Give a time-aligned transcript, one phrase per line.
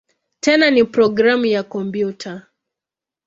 [0.39, 2.47] Tena ni programu ya kompyuta.